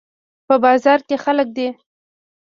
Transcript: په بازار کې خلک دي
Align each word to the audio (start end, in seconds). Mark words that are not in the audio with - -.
په 0.47 0.55
بازار 0.63 0.99
کې 1.07 1.15
خلک 1.23 1.47
دي 1.57 1.69